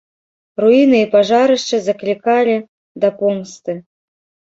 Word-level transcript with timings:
Руіны 0.63 1.01
і 1.01 1.09
пажарышчы 1.17 1.81
заклікалі 1.91 2.59
да 3.07 3.15
помсты. 3.25 3.81